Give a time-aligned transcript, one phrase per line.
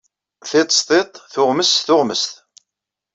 [0.49, 2.31] Tiṭ s tiṭ, tuɣmest s tuɣmest.